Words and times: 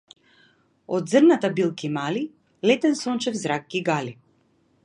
Од 0.99 1.11
зрната 1.11 1.51
билки 1.59 1.91
мали- 1.99 2.25
летен 2.71 2.99
сончев 3.05 3.41
зрак 3.45 3.73
ги 3.75 3.87
гали. 3.93 4.19